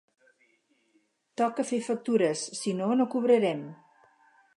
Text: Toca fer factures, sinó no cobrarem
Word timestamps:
Toca 1.41 1.65
fer 1.71 1.79
factures, 1.89 2.47
sinó 2.61 2.89
no 3.03 3.07
cobrarem 3.17 3.63